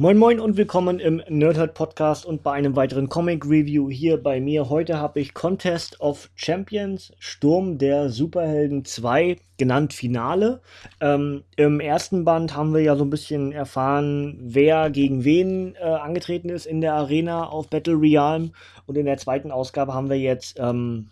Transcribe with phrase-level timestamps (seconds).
[0.00, 4.40] Moin Moin und willkommen im Nerdhurt Podcast und bei einem weiteren Comic Review hier bei
[4.40, 4.68] mir.
[4.68, 10.60] Heute habe ich Contest of Champions, Sturm der Superhelden 2, genannt Finale.
[11.00, 15.82] Ähm, Im ersten Band haben wir ja so ein bisschen erfahren, wer gegen wen äh,
[15.82, 18.52] angetreten ist in der Arena auf Battle Realm.
[18.86, 21.08] Und in der zweiten Ausgabe haben wir jetzt ähm,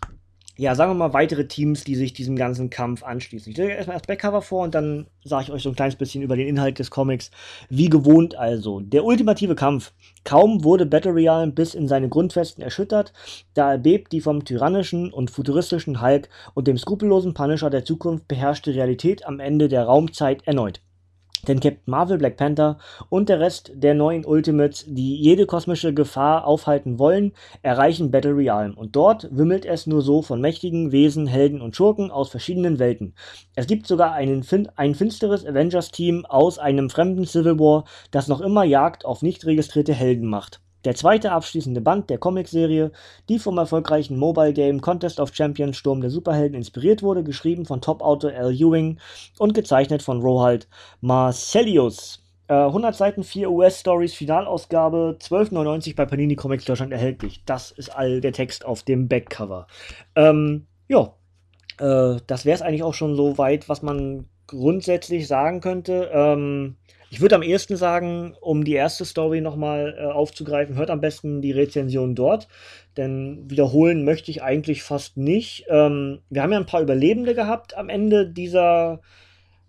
[0.57, 3.51] ja, sagen wir mal, weitere Teams, die sich diesem ganzen Kampf anschließen.
[3.51, 6.23] Ich stelle erstmal das Backcover vor und dann sage ich euch so ein kleines bisschen
[6.23, 7.29] über den Inhalt des Comics.
[7.69, 8.79] Wie gewohnt also.
[8.79, 9.93] Der ultimative Kampf.
[10.23, 13.13] Kaum wurde Battle Royale bis in seine Grundfesten erschüttert,
[13.53, 18.73] da erbebt die vom tyrannischen und futuristischen Hulk und dem skrupellosen Punisher der Zukunft beherrschte
[18.73, 20.81] Realität am Ende der Raumzeit erneut.
[21.47, 22.77] Denn Captain Marvel, Black Panther
[23.09, 28.73] und der Rest der neuen Ultimates, die jede kosmische Gefahr aufhalten wollen, erreichen Battle Realm.
[28.77, 33.13] Und dort wimmelt es nur so von mächtigen Wesen, Helden und Schurken aus verschiedenen Welten.
[33.55, 38.41] Es gibt sogar einen fin ein finsteres Avengers-Team aus einem fremden Civil War, das noch
[38.41, 40.61] immer Jagd auf nicht registrierte Helden macht.
[40.85, 42.91] Der zweite abschließende Band der Comicserie,
[43.29, 47.81] die vom erfolgreichen Mobile Game Contest of Champions Sturm der Superhelden inspiriert wurde, geschrieben von
[47.81, 48.99] Top-Autor Al Ewing
[49.39, 50.67] und gezeichnet von Rohald
[51.01, 52.23] Marcellius.
[52.47, 57.43] Äh, 100 Seiten, 4 US-Stories, Finalausgabe, 12,99 bei Panini Comics Deutschland erhältlich.
[57.45, 59.67] Das ist all der Text auf dem Backcover.
[60.15, 61.13] Ähm, ja,
[61.79, 66.09] äh, das wäre es eigentlich auch schon so weit, was man grundsätzlich sagen könnte.
[66.13, 66.77] Ähm,
[67.09, 71.41] ich würde am ehesten sagen, um die erste Story nochmal äh, aufzugreifen, hört am besten
[71.41, 72.47] die Rezension dort.
[72.97, 75.65] Denn wiederholen möchte ich eigentlich fast nicht.
[75.69, 79.01] Ähm, wir haben ja ein paar Überlebende gehabt am Ende dieser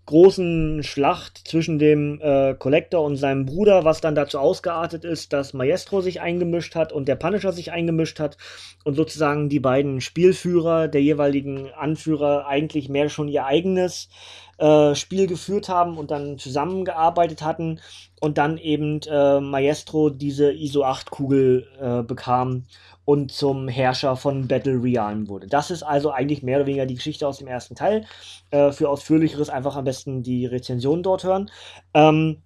[0.09, 5.53] großen Schlacht zwischen dem äh, Collector und seinem Bruder, was dann dazu ausgeartet ist, dass
[5.53, 8.35] Maestro sich eingemischt hat und der Punisher sich eingemischt hat
[8.83, 14.09] und sozusagen die beiden Spielführer der jeweiligen Anführer eigentlich mehr schon ihr eigenes
[14.57, 17.79] äh, Spiel geführt haben und dann zusammengearbeitet hatten
[18.19, 22.65] und dann eben äh, Maestro diese ISO 8 Kugel äh, bekam
[23.09, 25.47] und zum Herrscher von Battle Realm wurde.
[25.47, 28.05] Das ist also eigentlich mehr oder weniger die Geschichte aus dem ersten Teil.
[28.51, 31.49] Äh, für ausführlicheres einfach am besten die Rezension dort hören.
[31.95, 32.43] Ähm,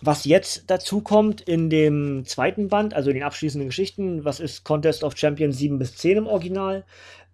[0.00, 4.64] was jetzt dazu kommt in dem zweiten Band, also in den abschließenden Geschichten, was ist
[4.64, 6.86] Contest of Champions 7 bis 10 im Original,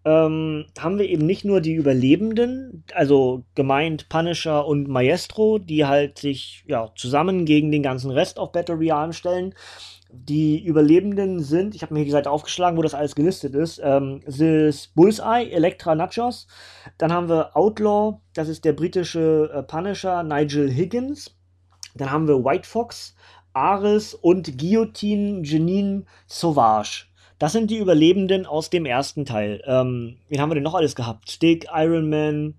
[0.04, 6.18] ähm, haben wir eben nicht nur die Überlebenden, also gemeint Punisher und Maestro, die halt
[6.18, 9.54] sich ja, zusammen gegen den ganzen Rest auf Battle Royale stellen.
[10.14, 13.80] Die Überlebenden sind, ich habe mir hier die Seite aufgeschlagen, wo das alles gelistet ist,
[13.82, 16.46] ähm, ist Bullseye, Elektra Nachos,
[16.98, 21.34] dann haben wir Outlaw, das ist der britische äh, Punisher Nigel Higgins,
[21.94, 23.14] dann haben wir White Fox,
[23.54, 27.06] Ares und Guillotine Janine Sauvage.
[27.38, 29.62] Das sind die Überlebenden aus dem ersten Teil.
[29.66, 31.30] Ähm, wen haben wir denn noch alles gehabt?
[31.30, 32.54] Stick, Iron Man,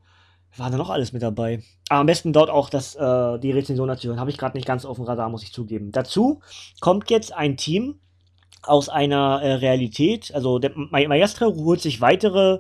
[0.58, 1.62] war da noch alles mit dabei?
[1.90, 4.20] Aber am besten dort auch das, äh, die Rezension dazu hören.
[4.20, 5.92] Habe ich gerade nicht ganz auf dem Radar, muss ich zugeben.
[5.92, 6.42] Dazu
[6.80, 8.00] kommt jetzt ein Team
[8.62, 10.34] aus einer äh, Realität.
[10.34, 12.60] Also der Maestro holt sich weitere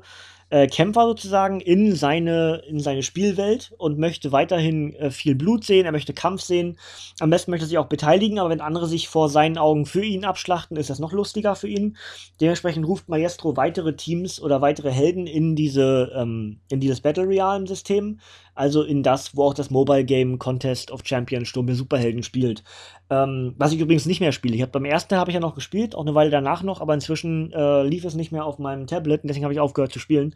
[0.53, 5.87] äh, Kämpfer sozusagen in seine, in seine Spielwelt und möchte weiterhin äh, viel Blut sehen,
[5.87, 6.77] er möchte Kampf sehen.
[7.19, 10.05] Am besten möchte er sich auch beteiligen, aber wenn andere sich vor seinen Augen für
[10.05, 11.97] ihn abschlachten, ist das noch lustiger für ihn.
[12.39, 17.65] Dementsprechend ruft Maestro weitere Teams oder weitere Helden in diese, ähm, in dieses Battle Realm
[17.65, 18.19] System
[18.55, 22.63] also in das, wo auch das Mobile Game Contest of Champions Sturm der Superhelden spielt.
[23.09, 24.55] Ähm, was ich übrigens nicht mehr spiele.
[24.55, 26.93] Ich habe beim ersten habe ich ja noch gespielt, auch eine Weile danach noch, aber
[26.93, 29.99] inzwischen äh, lief es nicht mehr auf meinem Tablet und deswegen habe ich aufgehört zu
[29.99, 30.35] spielen.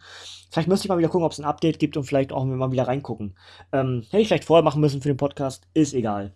[0.50, 2.72] Vielleicht müsste ich mal wieder gucken, ob es ein Update gibt und vielleicht auch mal
[2.72, 3.35] wieder reingucken.
[3.72, 6.34] Ähm, hätte ich vielleicht vorher machen müssen für den Podcast, ist egal.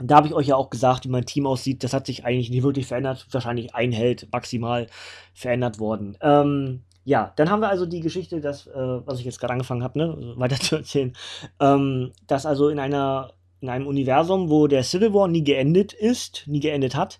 [0.00, 1.82] Da habe ich euch ja auch gesagt, wie mein Team aussieht.
[1.82, 3.26] Das hat sich eigentlich nicht wirklich verändert.
[3.32, 4.86] Wahrscheinlich ein Held maximal
[5.34, 6.16] verändert worden.
[6.20, 9.82] Ähm, ja, dann haben wir also die Geschichte, das, äh, was ich jetzt gerade angefangen
[9.82, 11.14] habe, ne, weiter zu erzählen,
[11.58, 16.44] ähm, dass also in einer in einem Universum, wo der Civil War nie geendet ist,
[16.46, 17.18] nie geendet hat,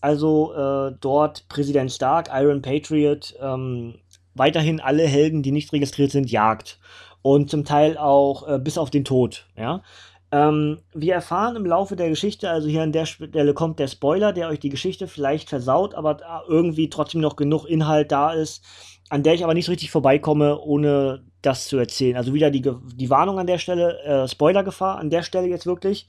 [0.00, 3.98] also äh, dort Präsident Stark, Iron Patriot, ähm,
[4.34, 6.80] weiterhin alle Helden, die nicht registriert sind, jagt
[7.22, 9.82] und zum Teil auch äh, bis auf den Tod, ja.
[10.30, 14.32] Ähm, wir erfahren im Laufe der Geschichte, also hier an der Stelle kommt der Spoiler,
[14.32, 18.62] der euch die Geschichte vielleicht versaut, aber irgendwie trotzdem noch genug Inhalt da ist,
[19.08, 22.16] an der ich aber nicht so richtig vorbeikomme, ohne das zu erzählen.
[22.16, 26.06] Also wieder die, die Warnung an der Stelle, äh, Spoilergefahr an der Stelle jetzt wirklich,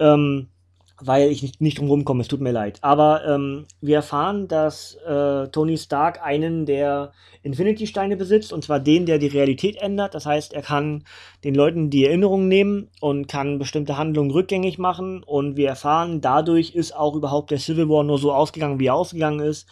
[0.00, 0.48] ähm,
[1.00, 2.78] weil ich nicht, nicht drum rumkomme, es tut mir leid.
[2.82, 7.12] Aber ähm, wir erfahren, dass äh, Tony Stark einen der
[7.42, 10.14] Infinity-Steine besitzt, und zwar den, der die Realität ändert.
[10.14, 11.04] Das heißt, er kann
[11.44, 15.22] den Leuten die Erinnerung nehmen und kann bestimmte Handlungen rückgängig machen.
[15.22, 18.94] Und wir erfahren, dadurch ist auch überhaupt der Civil War nur so ausgegangen, wie er
[18.94, 19.66] ausgegangen ist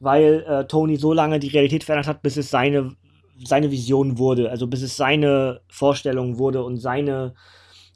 [0.00, 2.94] weil äh, Tony so lange die Realität verändert hat, bis es seine,
[3.42, 7.34] seine Vision wurde, also bis es seine Vorstellung wurde und seine,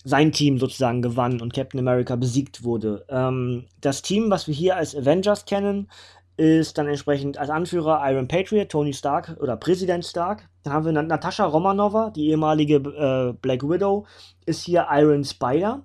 [0.04, 3.04] sein Team sozusagen gewann und Captain America besiegt wurde.
[3.08, 5.88] Ähm, das Team, was wir hier als Avengers kennen,
[6.36, 10.48] ist dann entsprechend als Anführer Iron Patriot, Tony Stark oder Präsident Stark.
[10.62, 14.06] Dann haben wir Natascha Romanova, die ehemalige äh, Black Widow,
[14.46, 15.82] ist hier Iron Spider.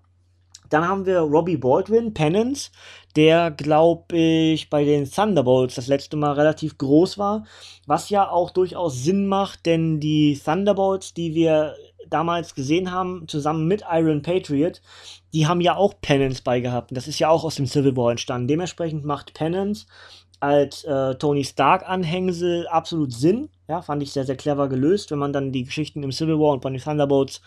[0.69, 2.71] Dann haben wir Robbie Baldwin, Penance,
[3.15, 7.45] der, glaube ich, bei den Thunderbolts das letzte Mal relativ groß war,
[7.85, 11.75] was ja auch durchaus Sinn macht, denn die Thunderbolts, die wir
[12.09, 14.81] damals gesehen haben, zusammen mit Iron Patriot,
[15.33, 16.95] die haben ja auch Penance beigehabt.
[16.95, 18.47] Das ist ja auch aus dem Civil War entstanden.
[18.47, 19.85] Dementsprechend macht Penance
[20.39, 23.49] als äh, Tony Stark-Anhängsel absolut Sinn.
[23.67, 26.51] Ja, fand ich sehr, sehr clever gelöst, wenn man dann die Geschichten im Civil War
[26.51, 27.41] und von den Thunderbolts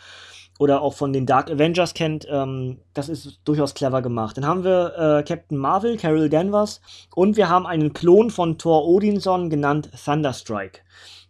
[0.59, 2.27] oder auch von den Dark Avengers kennt.
[2.31, 4.37] Ähm, das ist durchaus clever gemacht.
[4.37, 6.81] Dann haben wir äh, Captain Marvel, Carol Danvers
[7.15, 10.81] und wir haben einen Klon von Thor Odinson genannt Thunderstrike.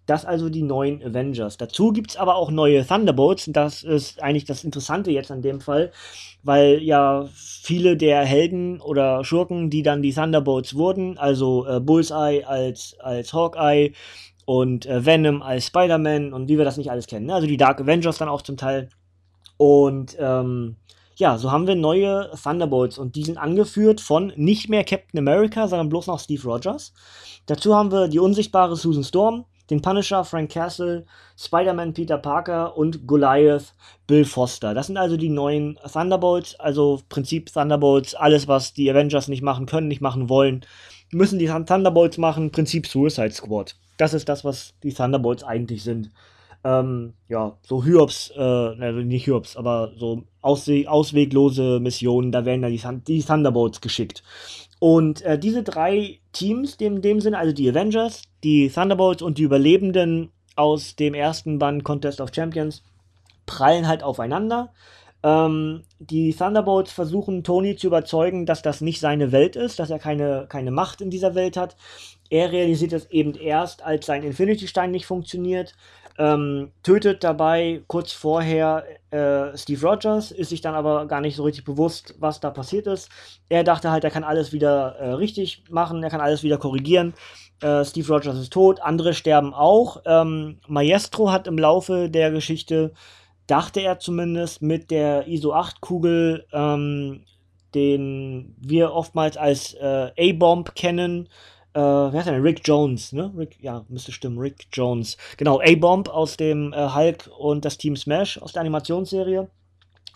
[0.07, 1.57] Das also die neuen Avengers.
[1.57, 3.51] Dazu gibt es aber auch neue Thunderbolts.
[3.53, 5.91] Das ist eigentlich das Interessante jetzt an dem Fall,
[6.45, 12.45] weil ja viele der Helden oder Schurken, die dann die Thunderbolts wurden, also äh, Bullseye
[12.45, 13.93] als, als Hawkeye
[14.45, 17.27] und äh, Venom als Spider-Man und wie wir das nicht alles kennen.
[17.27, 17.35] Ne?
[17.35, 18.89] Also die Dark Avengers dann auch zum Teil.
[19.57, 20.77] Und ähm,
[21.17, 25.67] ja, so haben wir neue Thunderbolts und die sind angeführt von nicht mehr Captain America,
[25.67, 26.93] sondern bloß noch Steve Rogers.
[27.47, 31.07] Dazu haben wir die unsichtbare Susan Storm, den Punisher Frank Castle,
[31.39, 33.75] Spider-Man Peter Parker und Goliath
[34.07, 34.75] Bill Foster.
[34.75, 39.67] Das sind also die neuen Thunderbolts, also Prinzip Thunderbolts, alles was die Avengers nicht machen
[39.67, 40.65] können, nicht machen wollen,
[41.13, 43.77] müssen die Thunderbolts machen, Prinzip Suicide Squad.
[43.97, 46.11] Das ist das, was die Thunderbolts eigentlich sind.
[46.67, 52.63] Ähm, ja, so Hyobs, äh, also nicht Hyobs, aber so auswe ausweglose Missionen, da werden
[52.63, 54.25] dann die, die Thunderbolts geschickt.
[54.81, 59.45] Und äh, diese drei Teams, in dem Sinne, also die Avengers, die Thunderbolts und die
[59.45, 62.83] Überlebenden aus dem ersten Band Contest of Champions,
[63.47, 64.73] prallen halt aufeinander.
[65.23, 70.01] Ähm, die Thunderbolts versuchen Tony zu überzeugen, dass das nicht seine Welt ist, dass er
[70.01, 71.77] keine, keine Macht in dieser Welt hat.
[72.29, 75.77] Er realisiert es eben erst, als sein Infinity-Stein nicht funktioniert
[76.19, 81.45] ähm, tötet dabei kurz vorher äh, Steve Rogers, ist sich dann aber gar nicht so
[81.45, 83.11] richtig bewusst, was da passiert ist.
[83.49, 87.15] Er dachte halt, er kann alles wieder äh, richtig machen, er kann alles wieder korrigieren.
[87.61, 90.03] Äh, Steve Rogers ist tot, andere sterben auch.
[90.07, 92.93] Ähm, Maestro hat im Laufe der Geschichte,
[93.47, 97.25] dachte er zumindest, mit der ISO 8-Kugel, ähm,
[97.75, 101.29] den wir oftmals als äh, A-Bomb kennen,
[101.77, 102.41] äh, wer ist denn?
[102.41, 103.31] Rick Jones, ne?
[103.37, 105.19] Rick, ja, müsste stimmen, Rick Jones.
[105.37, 109.49] Genau, A-Bomb aus dem äh, Hulk und das Team Smash aus der Animationsserie.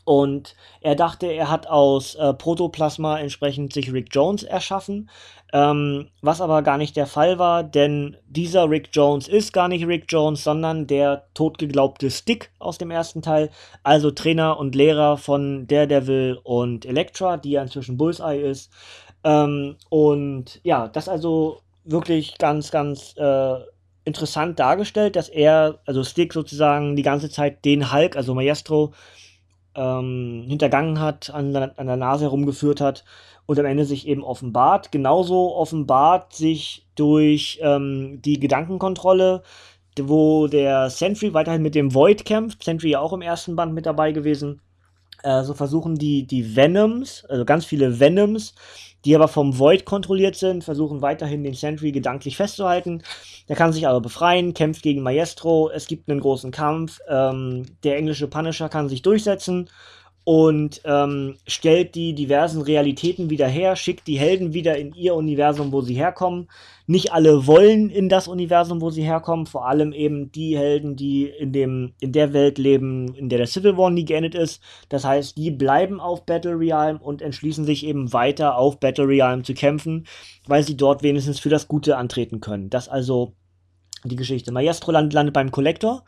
[0.04, 5.10] Und er dachte, er hat aus äh, Protoplasma entsprechend sich Rick Jones erschaffen,
[5.52, 9.86] ähm, was aber gar nicht der Fall war, denn dieser Rick Jones ist gar nicht
[9.86, 13.50] Rick Jones, sondern der totgeglaubte Stick aus dem ersten Teil,
[13.82, 18.72] also Trainer und Lehrer von Daredevil und Elektra, die ja inzwischen Bullseye ist.
[19.25, 23.56] Ähm, und ja, das also wirklich ganz, ganz äh,
[24.05, 28.93] interessant dargestellt, dass er, also Stick sozusagen die ganze Zeit den Hulk, also Maestro,
[29.75, 33.05] ähm, hintergangen hat, an, an der Nase herumgeführt hat
[33.46, 34.93] und am Ende sich eben offenbart.
[34.93, 39.43] Genauso offenbart sich durch ähm, die Gedankenkontrolle,
[40.00, 42.62] wo der Sentry weiterhin mit dem Void kämpft.
[42.62, 44.61] Sentry ja auch im ersten Band mit dabei gewesen.
[45.22, 48.55] Äh, so versuchen die, die Venoms, also ganz viele Venoms,
[49.05, 53.03] die aber vom Void kontrolliert sind, versuchen weiterhin den Sentry gedanklich festzuhalten.
[53.48, 57.96] Der kann sich aber befreien, kämpft gegen Maestro, es gibt einen großen Kampf, ähm, der
[57.96, 59.69] englische Punisher kann sich durchsetzen
[60.24, 65.72] und ähm, stellt die diversen Realitäten wieder her, schickt die Helden wieder in ihr Universum,
[65.72, 66.48] wo sie herkommen.
[66.86, 71.24] Nicht alle wollen in das Universum, wo sie herkommen, vor allem eben die Helden, die
[71.24, 74.62] in, dem, in der Welt leben, in der der Civil War nie geendet ist.
[74.89, 79.44] Das heißt, die bleiben auf Battle Realm und entschließen sich eben weiter auf Battle Realm
[79.44, 80.06] zu kämpfen,
[80.46, 82.69] weil sie dort wenigstens für das Gute antreten können.
[82.69, 83.32] Das also
[84.05, 84.53] die Geschichte.
[84.53, 86.05] Maestro landet beim Collector.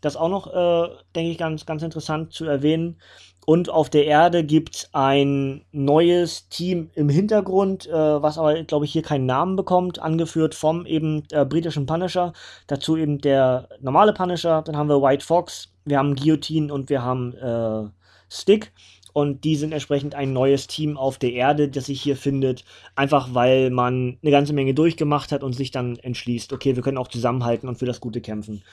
[0.00, 2.98] Das auch noch, äh, denke ich, ganz, ganz interessant zu erwähnen.
[3.46, 8.86] Und auf der Erde gibt es ein neues Team im Hintergrund, äh, was aber, glaube
[8.86, 12.32] ich, hier keinen Namen bekommt, angeführt vom eben äh, britischen Punisher.
[12.66, 14.62] Dazu eben der normale Punisher.
[14.62, 17.90] Dann haben wir White Fox, wir haben Guillotine und wir haben äh,
[18.30, 18.72] Stick.
[19.14, 22.64] Und die sind entsprechend ein neues Team auf der Erde, das sich hier findet.
[22.96, 26.98] Einfach weil man eine ganze Menge durchgemacht hat und sich dann entschließt, okay, wir können
[26.98, 28.64] auch zusammenhalten und für das Gute kämpfen.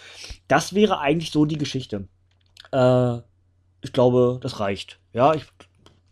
[0.48, 2.08] Das wäre eigentlich so die Geschichte.
[2.72, 3.18] Äh,
[3.84, 5.00] ich glaube, das reicht.
[5.14, 5.46] Ja, ich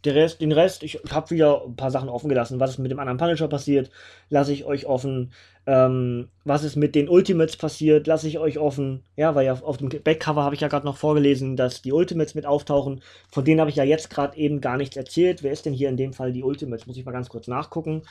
[0.08, 2.60] Rest, den Rest, ich habe wieder ein paar Sachen offen gelassen.
[2.60, 3.90] Was ist mit dem anderen Punisher passiert,
[4.30, 5.32] lasse ich euch offen.
[5.68, 9.04] Ähm, was ist mit den Ultimates passiert, lasse ich euch offen.
[9.16, 12.34] Ja, weil ja auf dem Backcover habe ich ja gerade noch vorgelesen, dass die Ultimates
[12.34, 13.02] mit auftauchen.
[13.30, 15.44] Von denen habe ich ja jetzt gerade eben gar nichts erzählt.
[15.44, 16.88] Wer ist denn hier in dem Fall die Ultimates?
[16.88, 18.04] Muss ich mal ganz kurz nachgucken,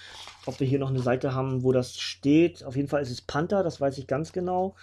[0.47, 2.65] ob wir hier noch eine Seite haben, wo das steht.
[2.65, 4.77] Auf jeden Fall ist es Panther, das weiß ich ganz genau.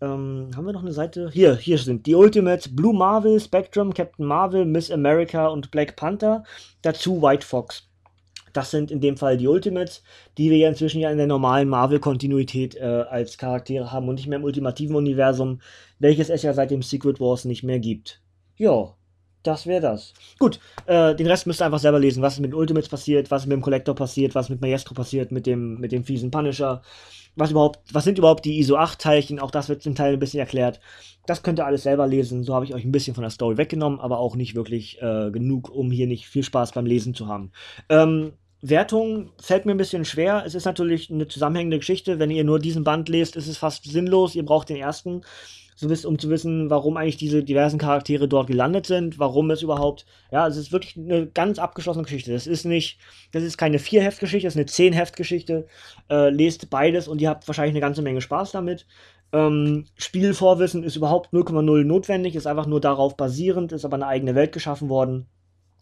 [0.00, 1.30] Ähm, haben wir noch eine Seite?
[1.30, 6.44] Hier, hier sind die Ultimates, Blue Marvel, Spectrum, Captain Marvel, Miss America und Black Panther.
[6.82, 7.86] Dazu White Fox.
[8.52, 10.02] Das sind in dem Fall die Ultimates,
[10.38, 14.26] die wir ja inzwischen ja in der normalen Marvel-Kontinuität äh, als Charaktere haben und nicht
[14.26, 15.60] mehr im ultimativen Universum,
[15.98, 18.22] welches es ja seit dem Secret Wars nicht mehr gibt.
[18.56, 18.96] Ja,
[19.42, 20.12] das wäre das.
[20.38, 23.56] Gut, äh, den Rest müsst ihr einfach selber lesen, was mit Ultimates passiert, was mit
[23.56, 26.82] dem Collector passiert, was mit Maestro passiert, mit dem, mit dem fiesen Punisher
[27.36, 30.80] was überhaupt, was sind überhaupt die ISO-8-Teilchen, auch das wird zum Teil ein bisschen erklärt.
[31.26, 33.56] Das könnt ihr alles selber lesen, so habe ich euch ein bisschen von der Story
[33.56, 37.28] weggenommen, aber auch nicht wirklich äh, genug, um hier nicht viel Spaß beim Lesen zu
[37.28, 37.52] haben.
[37.88, 38.32] Ähm,
[38.62, 40.42] Wertung fällt mir ein bisschen schwer.
[40.44, 42.18] Es ist natürlich eine zusammenhängende Geschichte.
[42.18, 44.34] Wenn ihr nur diesen Band lest, ist es fast sinnlos.
[44.34, 45.22] Ihr braucht den ersten
[45.80, 49.62] so wisst, um zu wissen, warum eigentlich diese diversen Charaktere dort gelandet sind, warum es
[49.62, 52.32] überhaupt, ja, es ist wirklich eine ganz abgeschlossene Geschichte.
[52.34, 52.98] Das ist nicht,
[53.32, 55.66] das ist keine Vier-Heft-Geschichte, das ist eine Zehn-Heft-Geschichte.
[56.10, 58.86] Äh, lest beides und ihr habt wahrscheinlich eine ganze Menge Spaß damit.
[59.32, 64.34] Ähm, Spielvorwissen ist überhaupt 0,0 notwendig, ist einfach nur darauf basierend, ist aber eine eigene
[64.34, 65.28] Welt geschaffen worden.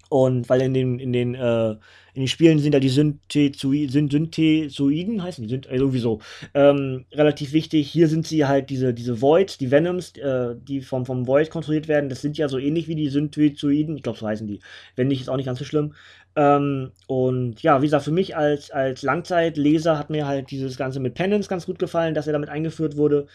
[0.09, 1.71] Und weil in den, in den, äh,
[2.15, 6.19] in den Spielen sind ja die Synthesoiden, heißen die, sind äh, irgendwie
[6.55, 7.91] ähm, relativ wichtig.
[7.91, 11.89] Hier sind sie halt diese, diese Voids, die Venoms, äh, die vom, vom Void kontrolliert
[11.89, 12.09] werden.
[12.09, 13.97] Das sind ja so ähnlich wie die Synthesoiden.
[13.97, 14.61] Ich glaube, so heißen die.
[14.97, 15.95] Wenn nicht, ist auch nicht ganz so schlimm.
[16.37, 21.01] Ähm, und ja, wie gesagt, für mich als, als Langzeitleser hat mir halt dieses Ganze
[21.01, 23.27] mit Penance ganz gut gefallen, dass er damit eingeführt wurde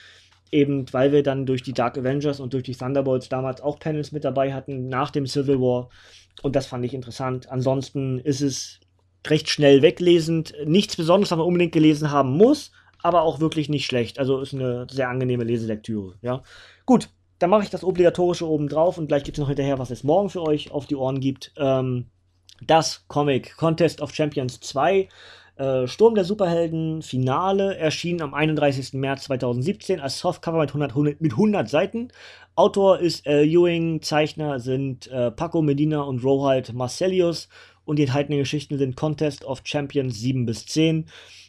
[0.54, 4.12] eben weil wir dann durch die Dark Avengers und durch die Thunderbolts damals auch Panels
[4.12, 5.90] mit dabei hatten, nach dem Civil War.
[6.42, 7.52] Und das fand ich interessant.
[7.52, 8.80] Ansonsten ist es
[9.28, 10.54] recht schnell weglesend.
[10.66, 14.20] Nichts Besonderes, was man unbedingt gelesen haben muss, aber auch wirklich nicht schlecht.
[14.20, 16.16] Also ist eine sehr angenehme Leselektüre.
[16.22, 16.44] Ja.
[16.86, 19.92] Gut, dann mache ich das obligatorische oben drauf und gleich gibt es noch hinterher, was
[19.92, 21.52] es morgen für euch auf die Ohren gibt.
[21.58, 22.08] Ähm,
[22.62, 25.10] das Comic Contest of Champions 2.
[25.56, 28.94] Äh, Sturm der Superhelden Finale erschien am 31.
[28.94, 32.08] März 2017 als Softcover mit 100, 100, mit 100 Seiten.
[32.56, 33.46] Autor ist L.
[33.46, 37.50] Ewing, Zeichner sind äh, Paco Medina und Rohald Marcellius
[37.86, 41.06] und die enthaltenen Geschichten sind Contest of Champions 7 bis 10.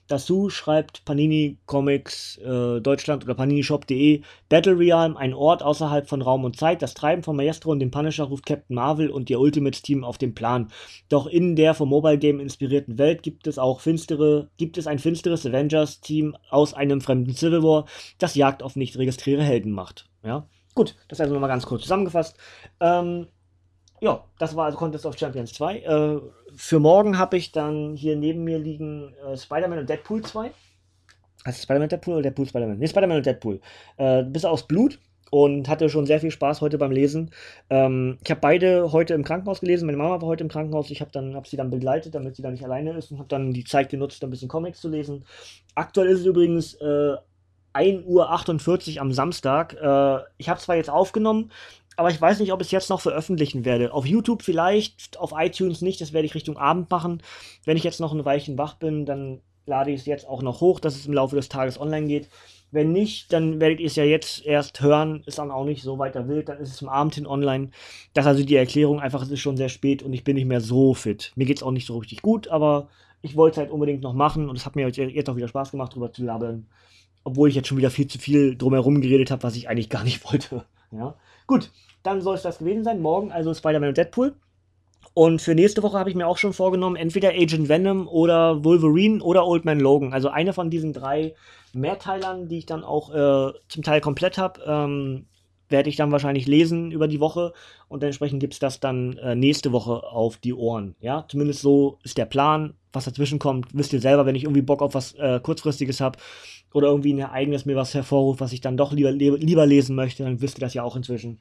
[0.06, 6.44] Dazu schreibt Panini Comics äh, Deutschland oder paninishop.de Battle Realm, ein Ort außerhalb von Raum
[6.44, 6.82] und Zeit.
[6.82, 10.18] Das Treiben von Maestro und dem Punisher ruft Captain Marvel und ihr Ultimates Team auf
[10.18, 10.68] den Plan.
[11.08, 14.98] Doch in der vom Mobile Game inspirierten Welt gibt es auch finstere, gibt es ein
[14.98, 17.86] finsteres Avengers Team aus einem fremden Civil War,
[18.18, 20.06] das Jagd auf nicht registrierte Helden macht.
[20.22, 22.36] Ja, gut, das also nochmal ganz kurz zusammengefasst.
[22.80, 23.28] Ähm,
[24.00, 25.78] ja, das war also Contest of Champions 2.
[25.78, 26.20] Äh,
[26.56, 30.50] für morgen habe ich dann hier neben mir liegen äh, Spider-Man und Deadpool 2.
[31.46, 32.78] Heißt Spider-Man Deadpool oder Deadpool Spider-Man?
[32.78, 33.60] Ne, Spider-Man und Deadpool.
[33.96, 34.98] Äh, bis aus Blut
[35.30, 37.30] und hatte schon sehr viel Spaß heute beim Lesen.
[37.68, 39.86] Ähm, ich habe beide heute im Krankenhaus gelesen.
[39.86, 40.90] Meine Mama war heute im Krankenhaus.
[40.90, 43.52] Ich habe hab sie dann begleitet, damit sie da nicht alleine ist und habe dann
[43.52, 45.24] die Zeit genutzt, ein bisschen Comics zu lesen.
[45.74, 47.16] Aktuell ist es übrigens äh,
[47.74, 49.74] 1.48 Uhr am Samstag.
[49.74, 51.50] Äh, ich habe zwar jetzt aufgenommen,
[51.96, 53.92] aber ich weiß nicht, ob ich es jetzt noch veröffentlichen werde.
[53.92, 57.22] Auf YouTube vielleicht, auf iTunes nicht, das werde ich Richtung Abend machen.
[57.64, 60.60] Wenn ich jetzt noch ein Weilchen wach bin, dann lade ich es jetzt auch noch
[60.60, 62.28] hoch, dass es im Laufe des Tages online geht.
[62.70, 65.98] Wenn nicht, dann werdet ihr es ja jetzt erst hören, ist dann auch nicht so
[65.98, 67.70] weiter wild, dann ist es im Abend hin online.
[68.14, 70.46] Das ist also die Erklärung, einfach es ist schon sehr spät und ich bin nicht
[70.46, 71.32] mehr so fit.
[71.36, 72.88] Mir geht es auch nicht so richtig gut, aber
[73.22, 75.70] ich wollte es halt unbedingt noch machen und es hat mir jetzt auch wieder Spaß
[75.70, 76.66] gemacht, drüber zu labeln.
[77.24, 80.04] Obwohl ich jetzt schon wieder viel zu viel drumherum geredet habe, was ich eigentlich gar
[80.04, 80.64] nicht wollte.
[80.90, 81.14] Ja.
[81.46, 81.70] Gut,
[82.02, 83.02] dann soll es das gewesen sein.
[83.02, 84.34] Morgen also Spider-Man und Deadpool.
[85.12, 89.22] Und für nächste Woche habe ich mir auch schon vorgenommen, entweder Agent Venom oder Wolverine
[89.22, 90.12] oder Old Man Logan.
[90.12, 91.34] Also eine von diesen drei
[91.72, 95.26] Mehrteilern, die ich dann auch äh, zum Teil komplett habe, ähm,
[95.68, 97.52] werde ich dann wahrscheinlich lesen über die Woche.
[97.88, 100.96] Und entsprechend gibt es das dann äh, nächste Woche auf die Ohren.
[101.00, 102.74] Ja, zumindest so ist der Plan.
[102.92, 106.18] Was dazwischen kommt, wisst ihr selber, wenn ich irgendwie Bock auf was äh, Kurzfristiges habe
[106.74, 110.24] oder irgendwie ein Ereignis mir was hervorruft, was ich dann doch lieber, lieber lesen möchte,
[110.24, 111.40] dann wisst ihr das ja auch inzwischen.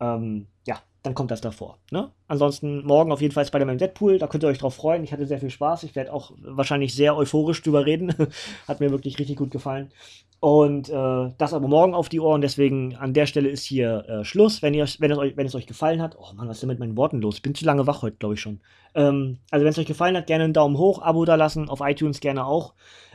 [0.00, 1.78] Ähm, ja, dann kommt das davor.
[1.90, 2.10] Ne?
[2.28, 5.02] Ansonsten morgen auf jeden Fall Spider-Man Deadpool, da könnt ihr euch drauf freuen.
[5.02, 5.82] Ich hatte sehr viel Spaß.
[5.82, 8.14] Ich werde auch wahrscheinlich sehr euphorisch drüber reden.
[8.68, 9.90] Hat mir wirklich richtig gut gefallen.
[10.38, 12.40] Und äh, das aber morgen auf die Ohren.
[12.40, 14.62] Deswegen an der Stelle ist hier äh, Schluss.
[14.62, 16.68] Wenn, ihr, wenn, es euch, wenn es euch gefallen hat, oh Mann, was ist denn
[16.68, 17.36] mit meinen Worten los?
[17.36, 18.60] Ich bin zu lange wach heute, glaube ich schon.
[18.94, 21.80] Ähm, also wenn es euch gefallen hat, gerne einen Daumen hoch, Abo da lassen, auf
[21.80, 22.74] iTunes gerne auch.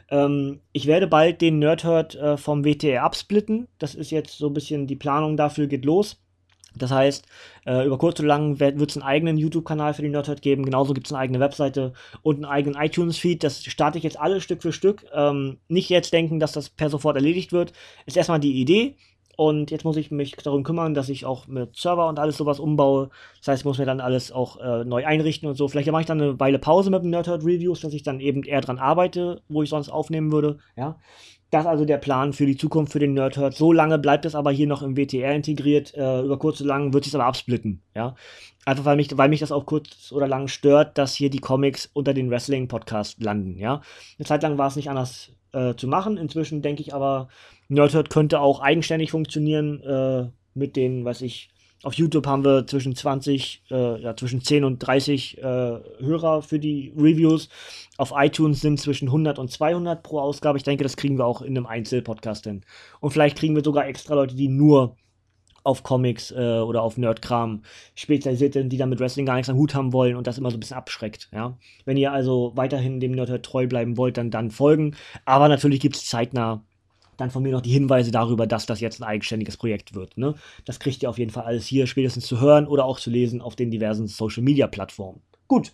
[0.10, 3.68] Ähm, ich werde bald den Nerdhurt äh, vom WTR absplitten.
[3.80, 6.22] Das ist jetzt so ein bisschen die Planung dafür geht los
[6.78, 7.26] Das heißt,
[7.66, 10.66] äh, über kurz oder lang wird es einen eigenen YouTube-Kanal für die Nerdhurt geben.
[10.66, 13.44] Genauso gibt es eine eigene Webseite und einen eigenen iTunes-Feed.
[13.44, 15.06] Das starte ich jetzt alles Stück für Stück.
[15.14, 17.74] Ähm, nicht jetzt denken, dass das per sofort erledigt wird.
[18.06, 18.96] Ist erstmal die Idee.
[19.38, 22.60] Und jetzt muss ich mich darum kümmern, dass ich auch mit Server und alles sowas
[22.60, 23.12] umbaue.
[23.38, 25.68] Das heißt, ich muss mir dann alles auch äh, neu einrichten und so.
[25.68, 28.42] Vielleicht mache ich dann eine Weile Pause mit dem Nerdhurt Reviews, dass ich dann eben
[28.42, 30.58] eher dran arbeite, wo ich sonst aufnehmen würde.
[30.76, 30.98] Ja.
[31.50, 33.56] Das ist also der Plan für die Zukunft für den Nerdhurt.
[33.56, 35.94] So lange bleibt es aber hier noch im WTR integriert.
[35.96, 37.82] Äh, über kurz oder lang wird es aber absplitten.
[37.96, 38.16] Ja?
[38.66, 41.90] Einfach weil mich, weil mich das auch kurz oder lang stört, dass hier die Comics
[41.94, 43.58] unter den Wrestling-Podcast landen.
[43.58, 43.82] Ja?
[44.18, 46.18] Eine Zeit lang war es nicht anders äh, zu machen.
[46.18, 47.30] Inzwischen denke ich aber,
[47.70, 51.50] Nerdhurt könnte auch eigenständig funktionieren äh, mit den, was ich,
[51.84, 56.60] auf YouTube haben wir zwischen 20, äh, ja, zwischen 10 und 30 äh, Hörer für
[56.60, 57.50] die Reviews.
[57.98, 60.58] Auf iTunes sind zwischen 100 und 200 pro Ausgabe.
[60.58, 62.64] Ich denke, das kriegen wir auch in einem Einzelpodcast hin.
[63.00, 64.96] Und vielleicht kriegen wir sogar extra Leute, die nur
[65.68, 67.62] auf Comics äh, oder auf Nerdkram
[67.94, 70.50] spezialisiert sind, die dann mit Wrestling gar nichts am Hut haben wollen und das immer
[70.50, 71.30] so ein bisschen abschreckt.
[71.34, 71.58] Ja?
[71.84, 74.96] Wenn ihr also weiterhin dem Nerdhurt treu bleiben wollt, dann, dann folgen.
[75.26, 76.64] Aber natürlich gibt es zeitnah
[77.18, 80.18] dann von mir noch die Hinweise darüber, dass das jetzt ein eigenständiges Projekt wird.
[80.18, 80.36] Ne?
[80.66, 83.42] Das kriegt ihr auf jeden Fall alles hier spätestens zu hören oder auch zu lesen
[83.42, 85.22] auf den diversen Social Media Plattformen.
[85.48, 85.72] Gut,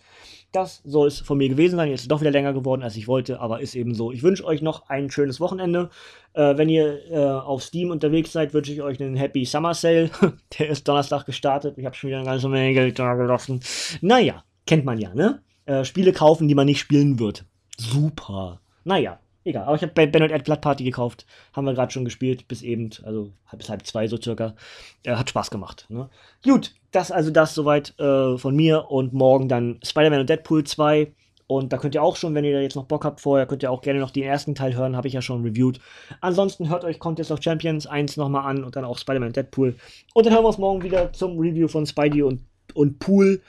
[0.54, 1.90] das soll es von mir gewesen sein.
[1.90, 4.12] Jetzt ist doch wieder länger geworden, als ich wollte, aber ist eben so.
[4.12, 5.90] Ich wünsche euch noch ein schönes Wochenende.
[6.32, 10.10] Äh, wenn ihr äh, auf Steam unterwegs seid, wünsche ich euch einen Happy Summer Sale.
[10.58, 11.76] Der ist Donnerstag gestartet.
[11.76, 13.60] Ich habe schon wieder eine ganze Menge Geld da gelassen.
[14.00, 15.42] Naja, kennt man ja, ne?
[15.66, 17.44] Äh, Spiele kaufen, die man nicht spielen wird.
[17.76, 18.60] Super.
[18.84, 21.26] Naja, Egal, aber ich habe bei Ben Ed Blood Party gekauft.
[21.52, 24.54] Haben wir gerade schon gespielt, bis eben, also bis halb zwei so circa.
[25.02, 25.86] Äh, hat Spaß gemacht.
[25.90, 26.08] Ne?
[26.42, 31.12] Gut, das also das soweit äh, von mir und morgen dann Spider-Man und Deadpool 2.
[31.46, 33.62] Und da könnt ihr auch schon, wenn ihr da jetzt noch Bock habt vorher, könnt
[33.62, 35.78] ihr auch gerne noch den ersten Teil hören, habe ich ja schon reviewed.
[36.22, 39.76] Ansonsten hört euch Contest of Champions 1 nochmal an und dann auch Spider-Man und Deadpool.
[40.14, 42.40] Und dann hören wir uns morgen wieder zum Review von Spidey und,
[42.72, 43.42] und Pool.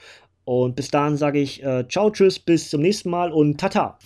[0.44, 3.98] Und bis dahin sage ich äh, ciao, tschüss, bis zum nächsten Mal und tata.